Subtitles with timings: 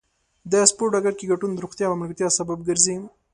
[0.51, 2.95] د سپورت ډګر کې ګډون د روغتیا او ملګرتیا سبب ګرځي.